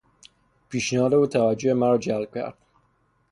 [0.69, 2.57] پیشنهاد او توجه مرا جلب کرد.